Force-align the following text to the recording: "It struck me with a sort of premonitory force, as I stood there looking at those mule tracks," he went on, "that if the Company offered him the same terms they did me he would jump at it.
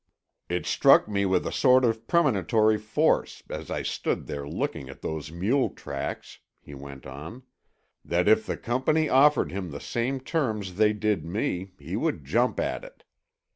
"It 0.49 0.65
struck 0.65 1.07
me 1.07 1.27
with 1.27 1.45
a 1.45 1.51
sort 1.51 1.85
of 1.85 2.07
premonitory 2.07 2.79
force, 2.79 3.43
as 3.51 3.69
I 3.69 3.83
stood 3.83 4.25
there 4.25 4.47
looking 4.49 4.89
at 4.89 5.03
those 5.03 5.31
mule 5.31 5.69
tracks," 5.69 6.39
he 6.59 6.73
went 6.73 7.05
on, 7.05 7.43
"that 8.03 8.27
if 8.27 8.47
the 8.47 8.57
Company 8.57 9.09
offered 9.09 9.51
him 9.51 9.69
the 9.69 9.79
same 9.79 10.19
terms 10.19 10.77
they 10.77 10.91
did 10.93 11.23
me 11.23 11.73
he 11.77 11.95
would 11.95 12.25
jump 12.25 12.59
at 12.59 12.83
it. 12.83 13.03